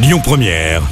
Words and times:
Lyon 0.00 0.20
Première, 0.22 0.82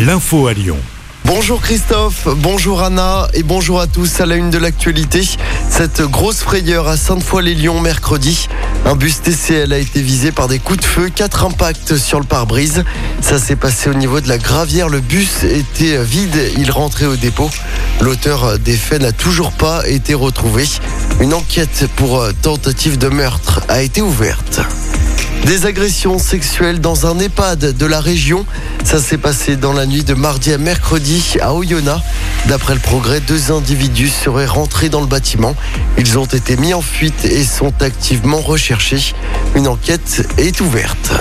l'info 0.00 0.46
à 0.46 0.54
Lyon. 0.54 0.78
Bonjour 1.26 1.60
Christophe, 1.60 2.26
bonjour 2.36 2.82
Anna 2.82 3.28
et 3.34 3.42
bonjour 3.42 3.78
à 3.78 3.86
tous 3.86 4.22
à 4.22 4.26
la 4.26 4.36
une 4.36 4.48
de 4.48 4.56
l'actualité. 4.56 5.20
Cette 5.68 6.00
grosse 6.00 6.40
frayeur 6.40 6.88
à 6.88 6.96
Sainte-Foy-les-Lyons 6.96 7.80
mercredi. 7.80 8.48
Un 8.86 8.96
bus 8.96 9.20
TCL 9.20 9.70
a 9.74 9.76
été 9.76 10.00
visé 10.00 10.32
par 10.32 10.48
des 10.48 10.58
coups 10.58 10.80
de 10.80 10.84
feu, 10.86 11.10
quatre 11.14 11.44
impacts 11.44 11.96
sur 11.96 12.20
le 12.20 12.24
pare-brise. 12.24 12.84
Ça 13.20 13.38
s'est 13.38 13.54
passé 13.54 13.90
au 13.90 13.94
niveau 13.94 14.22
de 14.22 14.28
la 14.28 14.38
gravière. 14.38 14.88
Le 14.88 15.00
bus 15.00 15.44
était 15.44 16.02
vide, 16.02 16.38
il 16.56 16.70
rentrait 16.70 17.04
au 17.04 17.16
dépôt. 17.16 17.50
L'auteur 18.00 18.58
des 18.58 18.76
faits 18.76 19.02
n'a 19.02 19.12
toujours 19.12 19.52
pas 19.52 19.86
été 19.86 20.14
retrouvé. 20.14 20.64
Une 21.20 21.34
enquête 21.34 21.86
pour 21.96 22.26
tentative 22.40 22.96
de 22.96 23.08
meurtre 23.08 23.60
a 23.68 23.82
été 23.82 24.00
ouverte. 24.00 24.62
Des 25.44 25.66
agressions 25.66 26.18
sexuelles 26.18 26.80
dans 26.80 27.06
un 27.06 27.18
EHPAD 27.18 27.76
de 27.76 27.86
la 27.86 28.00
région. 28.00 28.44
Ça 28.84 29.00
s'est 29.00 29.18
passé 29.18 29.56
dans 29.56 29.72
la 29.72 29.86
nuit 29.86 30.04
de 30.04 30.14
mardi 30.14 30.52
à 30.52 30.58
mercredi 30.58 31.36
à 31.40 31.54
Oyonnax. 31.54 32.00
D'après 32.46 32.74
le 32.74 32.80
progrès, 32.80 33.20
deux 33.20 33.50
individus 33.50 34.08
seraient 34.08 34.46
rentrés 34.46 34.88
dans 34.88 35.00
le 35.00 35.06
bâtiment. 35.06 35.54
Ils 35.96 36.18
ont 36.18 36.26
été 36.26 36.56
mis 36.56 36.74
en 36.74 36.82
fuite 36.82 37.24
et 37.24 37.44
sont 37.44 37.72
activement 37.80 38.40
recherchés. 38.40 39.14
Une 39.54 39.68
enquête 39.68 40.26
est 40.38 40.60
ouverte. 40.60 41.12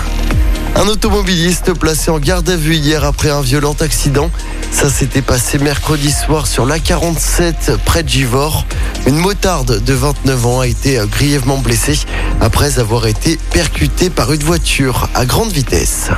Un 0.77 0.87
automobiliste 0.89 1.73
placé 1.73 2.11
en 2.11 2.19
garde 2.19 2.47
à 2.51 2.55
vue 2.55 2.75
hier 2.75 3.03
après 3.03 3.31
un 3.31 3.41
violent 3.41 3.75
accident. 3.79 4.29
Ça 4.71 4.91
s'était 4.91 5.23
passé 5.23 5.57
mercredi 5.57 6.11
soir 6.11 6.45
sur 6.45 6.67
l'A47 6.67 7.77
près 7.83 8.03
de 8.03 8.09
Givors. 8.09 8.63
Une 9.07 9.15
motarde 9.17 9.83
de 9.83 9.93
29 9.93 10.45
ans 10.45 10.59
a 10.59 10.67
été 10.67 10.99
grièvement 11.09 11.57
blessée 11.57 11.97
après 12.41 12.77
avoir 12.77 13.07
été 13.07 13.39
percutée 13.51 14.11
par 14.11 14.31
une 14.31 14.43
voiture 14.43 15.09
à 15.15 15.25
grande 15.25 15.51
vitesse. 15.51 16.11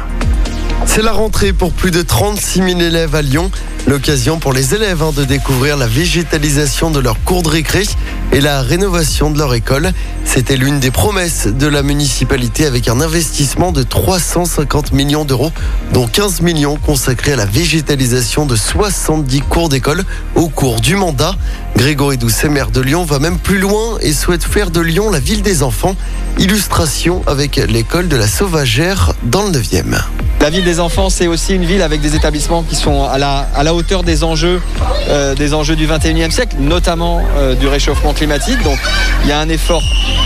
C'est 0.86 1.04
la 1.04 1.14
rentrée 1.14 1.54
pour 1.54 1.72
plus 1.72 1.92
de 1.92 2.02
36 2.02 2.60
000 2.60 2.80
élèves 2.82 3.16
à 3.16 3.22
Lyon. 3.22 3.52
L'occasion 3.88 4.40
pour 4.40 4.52
les 4.52 4.76
élèves 4.76 5.02
hein, 5.02 5.14
de 5.16 5.24
découvrir 5.24 5.78
la 5.78 5.88
végétalisation 5.88 6.92
de 6.92 7.00
leur 7.00 7.24
cours 7.24 7.44
de 7.44 7.50
récré 7.50 7.86
et 8.32 8.42
la 8.42 8.62
rénovation 8.62 9.32
de 9.32 9.38
leur 9.38 9.54
école. 9.54 9.92
C'était 10.26 10.56
l'une 10.56 10.80
des 10.80 10.92
promesses 10.92 11.48
de 11.48 11.68
la 11.68 11.84
municipalité 11.84 12.66
avec 12.66 12.88
un 12.88 13.02
investissement 13.02 13.72
de 13.72 13.84
350 13.84 14.94
millions 14.94 15.26
d'euros, 15.26 15.52
dont 15.94 16.08
15 16.08 16.42
millions 16.42 16.78
consacrés 16.78 17.34
à 17.34 17.36
la 17.36 17.46
végétalisation 17.46 18.46
de 18.46 18.56
70 18.56 19.42
cours 19.42 19.70
d'école 19.70 20.04
au 20.36 20.50
cours 20.50 20.82
du 20.82 20.96
mandat. 20.96 21.36
Grégory 21.76 22.18
Doucet, 22.18 22.50
maire 22.50 22.72
de 22.72 22.82
Lyon, 22.82 23.04
va 23.04 23.20
même 23.20 23.38
plus 23.38 23.60
loin 23.60 23.98
et 24.02 24.14
souhaite 24.14 24.44
faire 24.44 24.70
de 24.70 24.82
Lyon 24.82 25.10
la 25.10 25.20
ville 25.20 25.42
des 25.42 25.64
enfants. 25.64 25.96
Illustration 26.38 27.22
avec 27.26 27.56
l'école 27.56 28.08
de 28.08 28.18
la 28.18 28.28
Sauvagère 28.28 29.14
dans 29.24 29.44
le 29.44 29.52
9e. 29.52 30.00
La 30.42 30.50
ville 30.50 30.64
des 30.64 30.80
enfants, 30.80 31.10
c'est 31.10 31.28
aussi 31.28 31.54
une 31.54 31.66
ville 31.66 31.82
avec 31.82 32.00
des 32.00 32.16
établissements 32.16 32.64
qui 32.64 32.76
sont 32.76 33.04
à 33.04 33.18
la, 33.18 33.74
hauteur 33.74 34.04
des 34.04 34.24
enjeux, 34.24 34.62
euh, 35.10 35.36
des 35.36 35.54
enjeux 35.54 35.76
du 35.76 35.86
21e 35.86 36.32
siècle, 36.32 36.56
notamment 36.60 37.22
euh, 37.36 37.56
du 37.56 37.68
réchauffement 37.68 38.14
climatique. 38.14 38.19
Donc 38.20 38.80
il 39.24 39.30
y 39.30 39.32
a 39.32 39.40
un 39.40 39.48
effort 39.48 39.82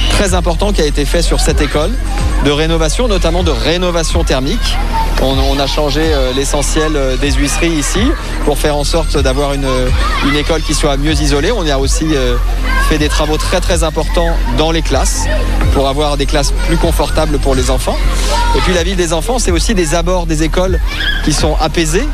très 0.10 0.34
important 0.34 0.74
qui 0.74 0.82
a 0.82 0.86
été 0.86 1.06
fait 1.06 1.22
sur 1.22 1.40
cette 1.40 1.62
école 1.62 1.92
de 2.44 2.50
rénovation, 2.50 3.08
notamment 3.08 3.44
de 3.44 3.52
rénovation 3.52 4.24
thermique. 4.24 4.78
On, 5.22 5.60
a 5.60 5.68
changé 5.68 6.02
euh, 6.04 6.34
l'essentiel 6.34 6.96
euh, 6.96 7.16
des 7.18 7.32
huisseries 7.32 7.72
ici 7.72 8.02
pour 8.46 8.58
faire 8.58 8.76
en 8.76 8.84
sorte 8.84 9.18
d'avoir 9.20 9.54
une, 9.54 9.68
une 10.28 10.36
école 10.36 10.62
qui 10.64 10.74
soit 10.74 10.98
mieux 10.98 11.14
isolée. 11.14 11.52
On 11.52 11.66
a 11.68 11.78
aussi 11.78 12.06
euh, 12.16 12.36
fait 12.90 12.98
des 12.98 13.10
travaux 13.10 13.38
très 13.38 13.62
très 13.62 13.84
importants 13.84 14.36
dans 14.58 14.72
les 14.72 14.82
classes 14.82 15.26
pour 15.74 15.88
avoir 15.88 16.18
des 16.18 16.26
classes 16.26 16.52
plus 16.68 16.78
confortables 16.78 17.38
pour 17.38 17.54
les 17.54 17.70
enfants. 17.70 17.98
Et 18.56 18.60
puis 18.62 18.74
la 18.74 18.84
ville 18.84 18.98
des 18.98 19.14
enfants, 19.14 19.38
c'est 19.38 19.52
aussi 19.52 19.76
des 19.76 19.94
abords 19.94 20.26
des 20.26 20.42
écoles 20.42 20.80
qui 21.24 21.32
sont 21.32 21.56
apaisés 21.62 22.08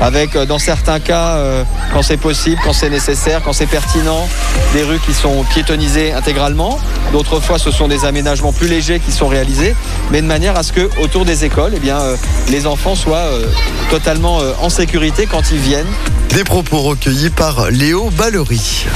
avec 0.00 0.36
dans 0.36 0.58
certains 0.58 1.00
cas, 1.00 1.36
euh, 1.36 1.64
quand 1.92 2.02
c'est 2.02 2.16
possible, 2.16 2.60
quand 2.64 2.72
c'est 2.72 2.90
nécessaire, 2.90 3.42
quand 3.42 3.52
c'est 3.52 3.66
pertinent, 3.66 4.28
des 4.72 4.82
rues 4.82 5.00
qui 5.00 5.14
sont 5.14 5.44
piétonnisées 5.44 6.12
intégralement. 6.12 6.78
D'autres 7.12 7.40
fois, 7.40 7.58
ce 7.58 7.70
sont 7.70 7.88
des 7.88 8.04
aménagements 8.04 8.52
plus 8.52 8.68
légers 8.68 9.00
qui 9.00 9.12
sont 9.12 9.28
réalisés, 9.28 9.74
mais 10.10 10.20
de 10.20 10.26
manière 10.26 10.56
à 10.56 10.62
ce 10.62 10.72
que 10.72 10.88
autour 11.00 11.24
des 11.24 11.44
écoles, 11.44 11.72
eh 11.74 11.90
euh, 11.90 12.16
les 12.48 12.66
enfants 12.66 12.94
soient 12.94 13.18
euh, 13.18 13.46
totalement 13.90 14.40
en 14.60 14.68
sécurité 14.68 15.26
quand 15.26 15.50
ils 15.52 15.58
viennent. 15.58 15.86
Des 16.30 16.44
propos 16.44 16.80
recueillis 16.80 17.30
par 17.30 17.70
Léo 17.70 18.10
Ballery. 18.10 18.86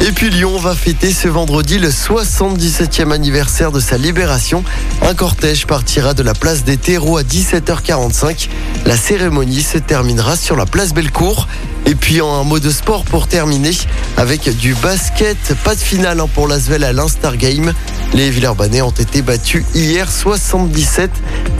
Et 0.00 0.12
puis 0.12 0.30
Lyon 0.30 0.56
va 0.58 0.74
fêter 0.74 1.12
ce 1.12 1.26
vendredi 1.26 1.78
le 1.78 1.90
77e 1.90 3.12
anniversaire 3.12 3.72
de 3.72 3.80
sa 3.80 3.98
libération. 3.98 4.62
Un 5.02 5.14
cortège 5.14 5.66
partira 5.66 6.14
de 6.14 6.22
la 6.22 6.34
place 6.34 6.62
des 6.62 6.76
terreaux 6.76 7.18
à 7.18 7.22
17h45. 7.22 8.48
La 8.86 8.96
cérémonie 8.96 9.60
se 9.62 9.76
terminera 9.78 10.36
sur 10.36 10.56
la 10.56 10.66
place 10.66 10.94
Bellecour. 10.94 11.48
Et 11.86 11.94
puis 11.94 12.20
en 12.20 12.40
un 12.40 12.44
mot 12.44 12.60
de 12.60 12.70
sport 12.70 13.04
pour 13.04 13.26
terminer 13.26 13.72
avec 14.16 14.56
du 14.56 14.74
basket. 14.74 15.54
Pas 15.64 15.74
de 15.74 15.80
finale 15.80 16.20
hein, 16.20 16.28
pour 16.32 16.46
l'Asvel 16.46 16.84
à 16.84 16.92
l'Instar 16.92 17.36
Game. 17.36 17.72
Les 18.14 18.30
Villeurbanais 18.30 18.82
ont 18.82 18.90
été 18.90 19.20
battus 19.20 19.64
hier 19.74 20.10
77 20.10 21.10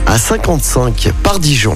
à 0.07 0.17
55 0.17 1.11
par 1.23 1.39
Dijon. 1.39 1.75